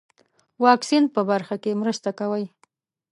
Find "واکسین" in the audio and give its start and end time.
0.63-1.03